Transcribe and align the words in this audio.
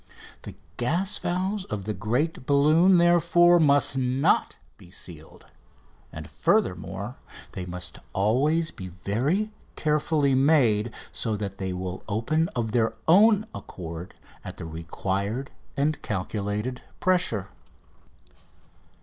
The 0.41 0.55
gas 0.77 1.19
valves 1.19 1.63
of 1.65 1.85
the 1.85 1.93
great 1.93 2.47
balloon, 2.47 2.97
therefore, 2.97 3.59
must 3.59 3.95
not 3.95 4.57
be 4.75 4.89
sealed; 4.89 5.45
and, 6.11 6.27
furthermore, 6.27 7.17
they 7.51 7.67
must 7.67 7.99
always 8.11 8.71
be 8.71 8.87
very 8.87 9.51
carefully 9.75 10.33
made, 10.33 10.91
so 11.11 11.35
that 11.37 11.59
they 11.59 11.71
will 11.71 12.03
open 12.09 12.47
of 12.55 12.71
their 12.71 12.93
own 13.07 13.45
accord 13.53 14.15
at 14.43 14.57
the 14.57 14.65
required 14.65 15.51
and 15.77 16.01
calculated 16.01 16.81
pressure. 16.99 17.49